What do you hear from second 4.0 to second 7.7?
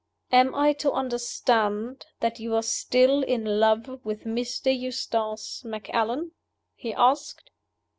with Mr. Eustace Macallan?" he asked.